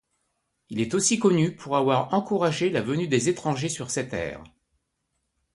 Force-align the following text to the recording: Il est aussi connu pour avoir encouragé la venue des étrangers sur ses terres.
Il 0.71 0.81
est 0.81 0.95
aussi 0.95 1.19
connu 1.19 1.55
pour 1.55 1.77
avoir 1.77 2.11
encouragé 2.15 2.71
la 2.71 2.81
venue 2.81 3.07
des 3.07 3.29
étrangers 3.29 3.69
sur 3.69 3.91
ses 3.91 4.07
terres. 4.09 4.43